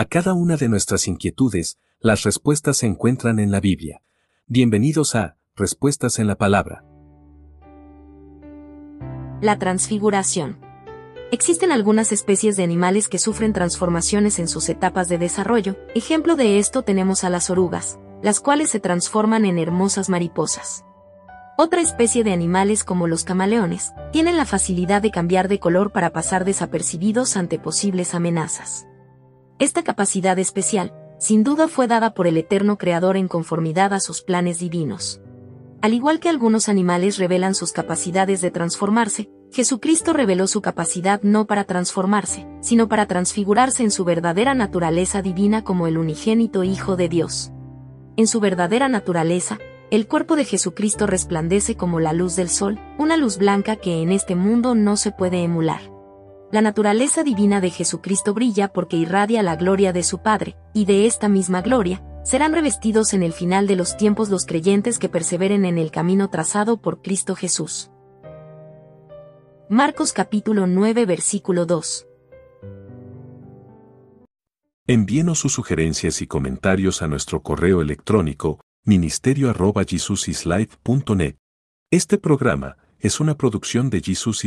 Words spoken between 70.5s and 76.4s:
9 versículo 2 Envíenos sus sugerencias y